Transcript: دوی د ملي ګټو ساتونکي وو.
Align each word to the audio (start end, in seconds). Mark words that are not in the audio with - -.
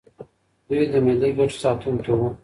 دوی 0.67 0.83
د 0.91 0.95
ملي 1.05 1.29
ګټو 1.37 1.57
ساتونکي 1.63 2.11
وو. 2.17 2.27